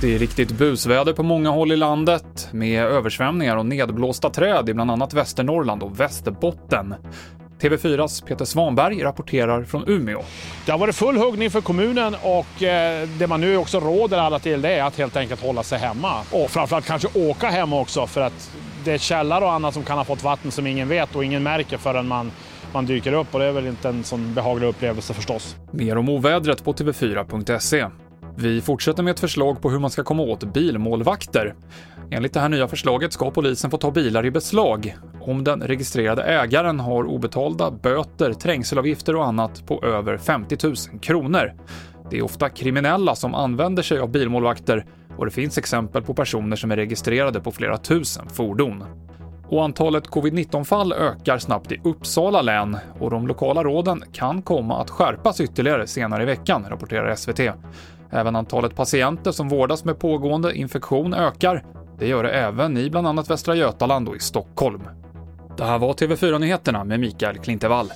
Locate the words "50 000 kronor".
40.16-41.52